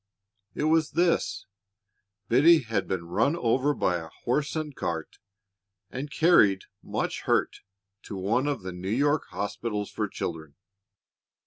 [0.55, 1.45] It was this:
[2.27, 5.19] Biddy had been run over by a horse and cart,
[5.91, 7.57] and carried, much hurt,
[8.05, 10.55] to one of the New York hospitals for children.